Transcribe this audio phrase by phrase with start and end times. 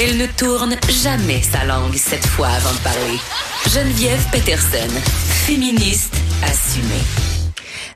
[0.00, 3.18] Elle ne tourne jamais sa langue cette fois avant de parler.
[3.68, 4.88] Geneviève Peterson,
[5.44, 6.14] féministe
[6.44, 7.02] assumée.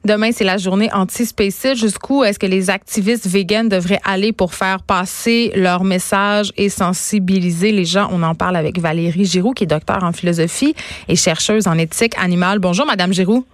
[0.04, 1.76] Demain, c'est la journée anti-spacide.
[1.76, 7.70] Jusqu'où est-ce que les activistes véganes devraient aller pour faire passer leur message et sensibiliser
[7.70, 8.08] les gens?
[8.10, 10.74] On en parle avec Valérie Giroux, qui est docteur en philosophie
[11.06, 12.58] et chercheuse en éthique animale.
[12.58, 13.46] Bonjour, Madame Giroux.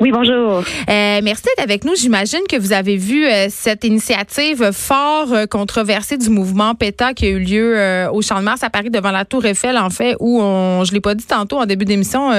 [0.00, 0.58] Oui, bonjour.
[0.58, 1.94] Euh, merci d'être avec nous.
[1.94, 7.26] J'imagine que vous avez vu euh, cette initiative fort euh, controversée du mouvement PETA qui
[7.26, 9.90] a eu lieu euh, au Champ de Mars à Paris devant la Tour Eiffel, en
[9.90, 12.30] fait, où on, je l'ai pas dit tantôt en début d'émission,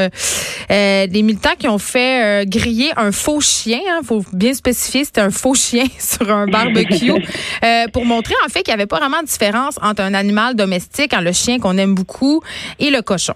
[0.70, 3.80] des militants qui ont fait griller un faux chien.
[3.84, 7.14] Il hein, faut bien spécifier, c'était un faux chien sur un barbecue
[7.94, 11.14] pour montrer en fait qu'il n'y avait pas vraiment de différence entre un animal domestique,
[11.14, 12.42] hein, le chien qu'on aime beaucoup,
[12.80, 13.34] et le cochon.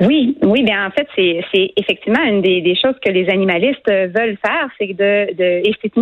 [0.00, 3.88] Oui, oui, bien en fait, c'est, c'est effectivement une des, des, choses que les animalistes
[3.88, 5.92] veulent faire, c'est de, de et c'est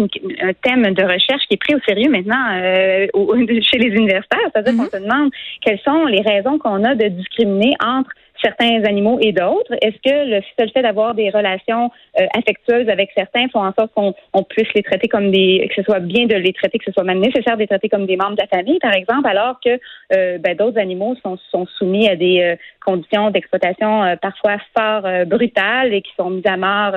[0.43, 3.07] un thème de recherche qui est pris au sérieux maintenant euh,
[3.63, 4.99] chez les universitaires, c'est-à-dire qu'on mm-hmm.
[4.99, 5.31] se demande
[5.63, 8.11] quelles sont les raisons qu'on a de discriminer entre
[8.43, 9.73] certains animaux et d'autres?
[9.83, 13.93] Est-ce que le seul fait d'avoir des relations euh, affectueuses avec certains font en sorte
[13.95, 16.85] qu'on on puisse les traiter comme des, que ce soit bien de les traiter, que
[16.85, 19.29] ce soit même nécessaire de les traiter comme des membres de la famille, par exemple,
[19.29, 19.79] alors que
[20.15, 22.57] euh, ben, d'autres animaux sont, sont soumis à des euh,
[22.87, 26.95] conditions d'exploitation parfois fort brutales et qui sont mises à mort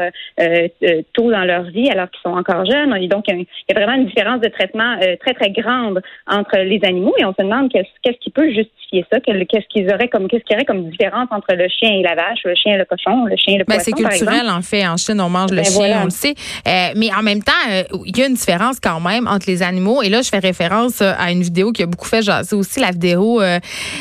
[1.13, 2.95] tôt dans leur vie alors qu'ils sont encore jeunes.
[2.97, 6.79] Et donc, il y a vraiment une différence de traitement très, très grande entre les
[6.83, 10.43] animaux et on se demande qu'est-ce, qui peut justifier ça, qu'est-ce qu'ils auraient comme, qu'est-ce
[10.43, 12.85] qu'il y aurait comme différence entre le chien et la vache, le chien et le
[12.85, 14.87] cochon, le chien et le ben, C'est culturel, en fait.
[14.87, 16.35] En Chine, on mange le ben, chien, on le sait.
[16.67, 19.63] Euh, mais en même temps, euh, il y a une différence quand même entre les
[19.63, 20.01] animaux.
[20.01, 22.79] Et là, je fais référence euh, à une vidéo qui a beaucoup fait jaser aussi,
[22.79, 23.41] la vidéo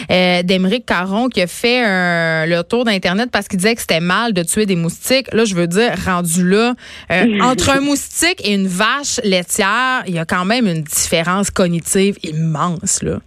[0.09, 4.43] d'Émeric Caron qui a fait le tour d'Internet parce qu'il disait que c'était mal de
[4.43, 5.33] tuer des moustiques.
[5.33, 6.75] Là, je veux dire, rendu là,
[7.43, 12.17] entre un moustique et une vache laitière, il y a quand même une différence cognitive
[12.23, 13.19] immense, là.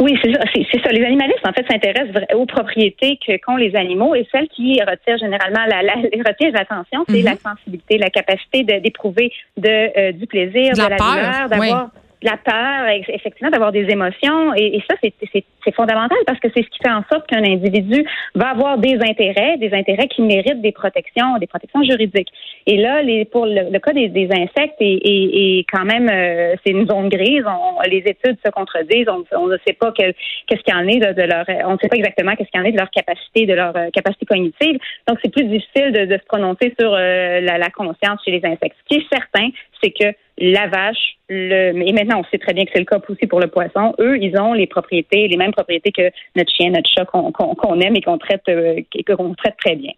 [0.00, 0.40] Oui, c'est ça.
[0.54, 0.90] C'est ça.
[0.92, 5.18] Les animalistes, en fait, s'intéressent aux propriétés que qu'ont les animaux et celle qui retire
[5.18, 7.38] généralement la, la retire l'attention, c'est la mhm.
[7.44, 11.90] sensibilité, la capacité d'éprouver de, euh, du plaisir, de, la, douleur, d'avoir
[12.22, 14.54] la peur, effectivement, d'avoir des émotions.
[14.54, 18.04] Et, ça, c'est fondamental parce que c'est ce qui fait en sorte qu'un individu
[18.34, 22.28] va avoir des intérêts, des intérêts qui méritent des protections, des protections juridiques.
[22.66, 27.08] Et là, les, pour le, cas des, insectes, et, quand même, euh, c'est une zone
[27.08, 27.44] grise.
[27.46, 29.08] On, les études se contredisent.
[29.08, 32.34] On, ne sait pas qu'est-ce qu'il en est de, leur, on ne sait pas exactement
[32.36, 34.78] qu'est-ce qu'il en est de leur capacité, de leur euh, capacité cognitive.
[35.08, 38.76] Donc, c'est plus difficile de, se prononcer sur euh, la, la conscience chez les insectes.
[38.84, 39.48] Ce qui est certain,
[39.82, 42.98] c'est que la vache, le, et maintenant on sait très bien que c'est le cas
[43.08, 46.70] aussi pour le poisson, eux, ils ont les propriétés, les mêmes propriétés que notre chien,
[46.70, 49.92] notre chat qu'on aime et qu'on traite, euh, qu'on traite très bien.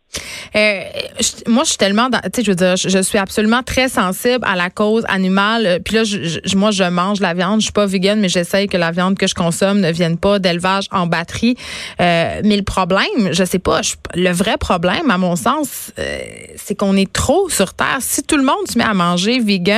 [0.57, 0.81] Euh,
[1.47, 4.57] moi, je suis tellement, tu sais, je veux dire, je, suis absolument très sensible à
[4.57, 5.67] la cause animale.
[5.67, 7.61] Euh, puis là, je, moi, je mange la viande.
[7.61, 10.39] Je suis pas végane, mais j'essaye que la viande que je consomme ne vienne pas
[10.39, 11.57] d'élevage en batterie.
[11.99, 13.81] Mais le problème, je sais pas,
[14.15, 15.93] le vrai problème, à mon sens,
[16.57, 17.99] c'est qu'on est trop sur terre.
[18.01, 19.72] Si tout le monde se met à manger vegan,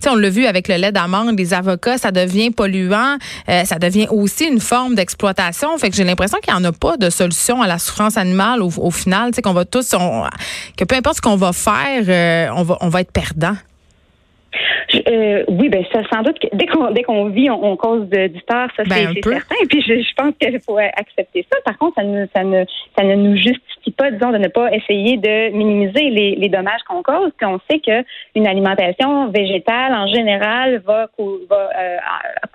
[0.00, 3.16] sais, on l'a vu avec le lait d'amande, les avocats, ça devient polluant.
[3.46, 5.76] ça devient aussi une forme d'exploitation.
[5.78, 8.62] Fait que j'ai l'impression qu'il y en a pas de solution à la souffrance animale
[8.62, 9.30] au, final.
[9.30, 9.94] Tu sais, qu'on va tous
[10.76, 13.56] que peu importe ce qu'on va faire, euh, on va on va être perdant.
[15.08, 18.28] Euh, oui, ben ça, sans doute que dès qu'on dès qu'on vit, on, cause de,
[18.28, 19.54] du tort, ça ben, c'est certain.
[19.62, 21.58] Et puis je, je pense qu'il faut accepter ça.
[21.64, 22.64] Par contre, ça ne ça ne
[22.96, 26.82] ça ne nous justifie pas, disons, de ne pas essayer de minimiser les, les dommages
[26.88, 27.30] qu'on cause.
[27.36, 28.04] Puis on sait que
[28.34, 31.08] une alimentation végétale en général va,
[31.50, 31.96] va euh,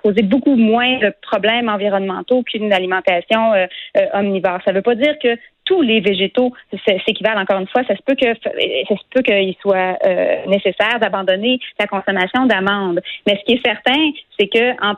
[0.02, 3.66] causer beaucoup moins de problèmes environnementaux qu'une alimentation euh,
[4.14, 4.58] omnivore.
[4.64, 5.36] Ça ne veut pas dire que
[5.70, 6.52] tous les végétaux
[6.84, 7.84] s'équivalent encore une fois.
[7.86, 13.00] Ça se peut que ça se peut qu'il soit euh, nécessaire d'abandonner la consommation d'amandes.
[13.24, 14.94] Mais ce qui est certain, c'est que à,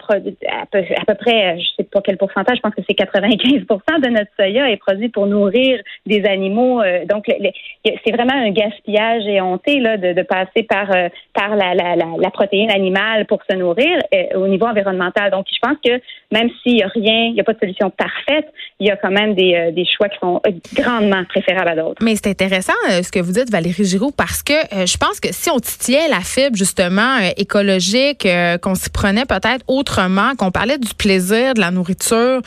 [1.06, 3.64] peu, près, je sais pas quel pourcentage, je pense que c'est 95
[4.02, 6.80] de notre soya est produit pour nourrir des animaux.
[6.80, 12.30] Euh, donc c'est vraiment un gaspillage éhonté là de, passer par euh, par la, la,
[12.30, 13.98] protéine animale pour se nourrir
[14.36, 15.30] au niveau environnemental.
[15.30, 16.00] Donc je pense que
[16.30, 18.46] même s'il y a rien, il n'y a pas de solution parfaite,
[18.78, 20.40] il y a quand même des, des choix qui sont
[20.74, 22.02] grandement préférable à d'autres.
[22.02, 25.20] Mais c'est intéressant euh, ce que vous dites, Valérie Giroux, parce que euh, je pense
[25.20, 28.26] que si on titillait la fibre, justement, euh, écologique,
[28.62, 32.40] qu'on s'y prenait peut-être autrement, qu'on parlait du plaisir de la nourriture,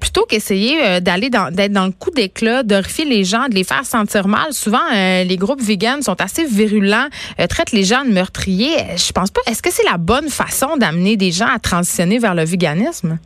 [0.00, 3.84] plutôt qu'essayer d'aller dans, d'être dans le coup d'éclat, d'horrifier les gens, de les faire
[3.84, 4.52] sentir mal.
[4.52, 7.08] Souvent, les groupes véganes sont assez virulents,
[7.48, 8.76] traitent les gens de meurtriers.
[8.96, 9.40] Je pense pas.
[9.46, 13.18] Est-ce que c'est la bonne façon d'amener des gens à transitionner vers le véganisme?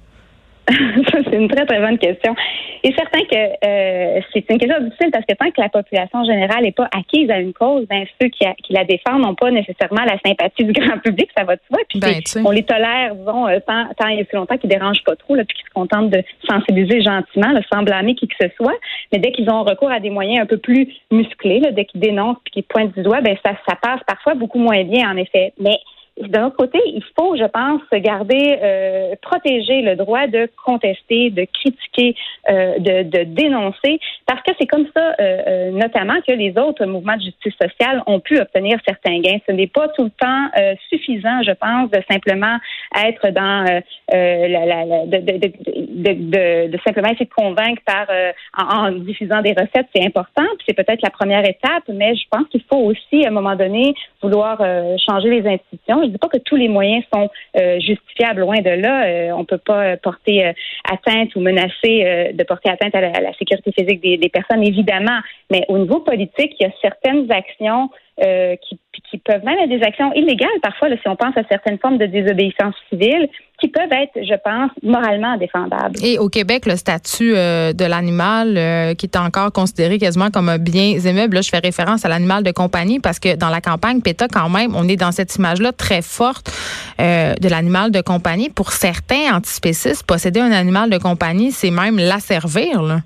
[1.25, 2.35] c'est une très, très bonne question.
[2.83, 6.63] Et certain que euh, c'est une question difficile parce que tant que la population générale
[6.63, 10.19] n'est pas acquise à une cause, ben, ceux qui, la défendent n'ont pas nécessairement la
[10.25, 11.79] sympathie du grand public, ça va de soi.
[11.89, 15.17] Puis ben, on les tolère, disons, euh, tant, tant et si longtemps qu'ils dérangent pas
[15.17, 18.49] trop, là, puis qu'ils se contentent de sensibiliser gentiment, là, sans blâmer qui que ce
[18.57, 18.77] soit.
[19.13, 22.01] Mais dès qu'ils ont recours à des moyens un peu plus musclés, là, dès qu'ils
[22.01, 25.17] dénoncent puis qu'ils pointent du doigt, ben ça, ça passe parfois beaucoup moins bien, en
[25.17, 25.53] effet.
[25.59, 25.79] Mais
[26.29, 31.45] d'un autre côté, il faut, je pense, garder, euh, protéger le droit de contester, de
[31.45, 32.15] critiquer,
[32.49, 36.85] euh, de, de, dénoncer, parce que c'est comme ça, euh, euh, notamment, que les autres
[36.85, 39.39] mouvements de justice sociale ont pu obtenir certains gains.
[39.47, 42.57] Ce n'est pas tout le temps euh, suffisant, je pense, de simplement
[42.97, 43.65] être dans
[44.13, 48.07] la, la, la de, de, de, simplement essayer de convaincre par
[48.59, 52.47] en, en, diffusant des recettes, c'est important, c'est peut-être la première étape, mais je pense
[52.49, 54.59] qu'il faut aussi, à un moment donné, vouloir
[55.07, 58.71] changer les institutions je dis pas que tous les moyens sont euh, justifiables, loin de
[58.71, 59.05] là.
[59.05, 60.53] Euh, on peut pas porter euh,
[60.91, 65.21] atteinte ou menacer de porter atteinte à la, sécurité physique des, personnes, évidemment.
[65.51, 67.91] Mais au niveau politique, il y a certaines actions
[68.23, 68.79] euh, qui,
[69.25, 72.75] peuvent même être des actions illégales parfois, si on pense à certaines formes de désobéissance
[72.89, 73.29] civile,
[73.61, 75.97] qui peuvent être, je pense, moralement défendables.
[76.03, 80.49] Et au Québec, le statut euh, de l'animal euh, qui est encore considéré quasiment comme
[80.49, 84.01] un bien immeuble, je fais référence à l'animal de compagnie parce que dans la campagne
[84.01, 86.51] PETA, quand même, on est dans cette image-là très forte
[86.99, 88.51] de l'animal de compagnie.
[88.51, 93.03] Pour certains antispécistes, posséder un animal de compagnie, c'est même l'asservir.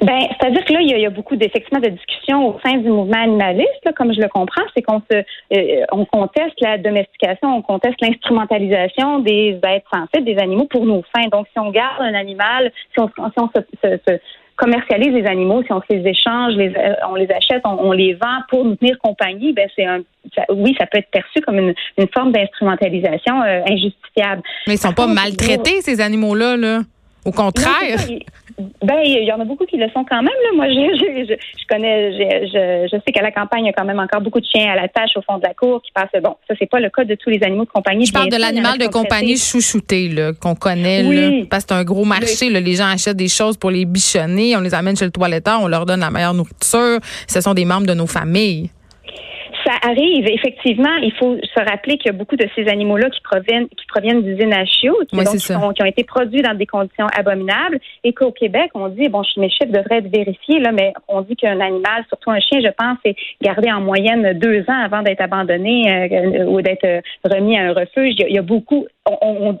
[0.00, 0.06] Là.
[0.06, 3.22] Ben, c'est-à-dire que là, il y, a, beaucoup d'effectivement de discussions au sein du mouvement
[3.22, 8.00] animaliste, comme je le comprends, c'est qu'on se, euh, on conteste la domestication, on conteste
[8.00, 11.28] l'instrumentalisation des êtres sensibles, des animaux pour nos fins.
[11.30, 14.18] Donc, si on garde un animal, si on, si on se,
[14.56, 18.14] commercialise les animaux, si on se les échange, les, euh, on les achète, on, les
[18.14, 20.00] vend pour nous tenir compagnie, ben c'est un,
[20.50, 24.42] oui, ça peut être perçu comme une, une forme d'instrumentalisation euh, injustifiable.
[24.66, 26.80] Mais ils sont pas maltraités ces animaux-là, là?
[27.24, 27.98] Au contraire.
[28.82, 30.26] ben, il y en a beaucoup qui le sont quand même.
[30.26, 30.50] Là.
[30.54, 30.72] Moi, je,
[31.28, 34.20] je, je connais, je, je, sais qu'à la campagne, il y a quand même encore
[34.22, 36.22] beaucoup de chiens à la tâche au fond de la cour qui passent.
[36.22, 38.06] Bon, ça, c'est pas le cas de tous les animaux de compagnie.
[38.06, 41.84] Je parle de l'animal de compagnie chouchouté, là, qu'on connaît, là, parce que c'est un
[41.84, 42.48] gros marché.
[42.48, 45.60] Là, les gens achètent des choses pour les bichonner, on les amène chez le toiletteur,
[45.62, 46.98] on leur donne la meilleure nourriture.
[47.26, 48.70] Ce sont des membres de nos familles
[49.70, 50.26] ça arrive.
[50.26, 53.86] Effectivement, il faut se rappeler qu'il y a beaucoup de ces animaux-là qui proviennent, qui
[53.86, 58.70] proviennent d'usines à chiots, qui, ont été produits dans des conditions abominables, et qu'au Québec,
[58.74, 62.30] on dit, bon, mes chiffres devraient être vérifiés, là, mais on dit qu'un animal, surtout
[62.30, 66.60] un chien, je pense, est gardé en moyenne deux ans avant d'être abandonné euh, ou
[66.62, 68.14] d'être euh, remis à un refuge.
[68.18, 68.86] Il y a, beaucoup.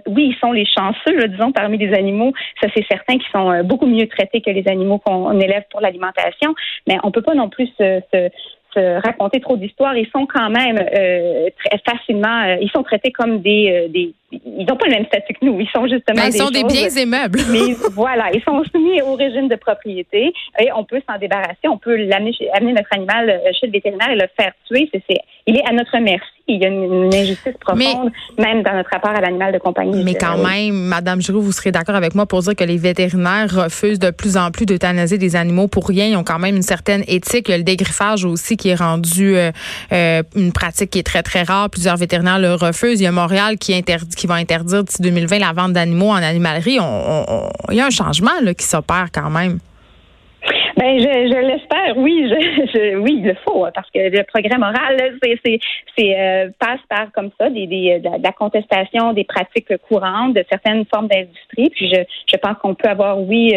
[0.06, 2.32] oui, ils sont les chanceux, disons, parmi les animaux.
[2.60, 5.80] Ça, c'est certain qu'ils sont euh, beaucoup mieux traités que les animaux qu'on élève pour
[5.80, 6.54] l'alimentation.
[6.88, 8.30] Mais on peut pas non plus se, se
[8.76, 9.96] raconter trop d'histoires.
[9.96, 14.12] Ils sont quand même euh, très facilement, euh, ils sont traités comme des, euh, des
[14.32, 15.60] ils n'ont pas le même statut que nous.
[15.60, 17.40] Ils sont justement ils sont des biens et meubles.
[17.50, 21.66] mais voilà, ils sont soumis au régime de propriété et on peut s'en débarrasser.
[21.68, 24.88] On peut amener notre animal chez le vétérinaire et le faire tuer.
[24.92, 25.18] C'est,
[25.50, 26.24] il est à notre merci.
[26.46, 30.02] Il y a une, injustice profonde, même dans notre rapport à l'animal de compagnie.
[30.04, 33.52] Mais quand même, Madame Giroux, vous serez d'accord avec moi pour dire que les vétérinaires
[33.54, 36.06] refusent de plus en plus d'euthanasier des animaux pour rien.
[36.06, 37.48] Ils ont quand même une certaine éthique.
[37.48, 39.50] Le dégriffage aussi qui est rendu euh,
[39.92, 41.70] euh, une pratique qui est très, très rare.
[41.70, 43.00] Plusieurs vétérinaires le refusent.
[43.00, 46.14] Il y a Montréal qui, interdit, qui va interdire d'ici 2020 la vente d'animaux en
[46.14, 46.78] animalerie.
[47.70, 49.58] il y a un changement là, qui s'opère quand même.
[50.80, 52.26] Ben, je, je l'espère, oui,
[52.72, 54.96] je, oui, il le faut, hein, parce que le progrès moral,
[55.44, 55.60] c'est,
[56.18, 60.86] euh, passe par comme ça des, des, de la contestation des pratiques courantes de certaines
[60.86, 61.68] formes d'industrie.
[61.68, 62.00] Puis je,
[62.32, 63.54] je pense qu'on peut avoir, oui,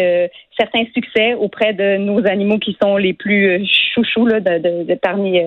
[0.58, 4.94] certains succès auprès de nos animaux qui sont les plus chouchous là, de, de, de
[4.94, 5.40] parmi.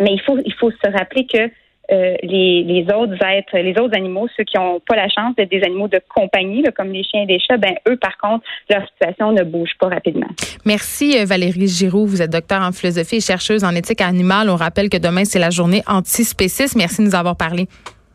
[0.00, 1.50] mais il faut, il faut se rappeler que
[1.90, 5.50] euh, les, les, autres êtres, les autres animaux, ceux qui n'ont pas la chance d'être
[5.50, 8.86] des animaux de compagnie, comme les chiens et les chats, ben eux, par contre, leur
[8.88, 10.28] situation ne bouge pas rapidement.
[10.64, 12.06] Merci euh, Valérie Giroux.
[12.06, 14.50] Vous êtes docteur en philosophie et chercheuse en éthique animale.
[14.50, 16.76] On rappelle que demain, c'est la journée antispéciste.
[16.76, 17.66] Merci de nous avoir parlé.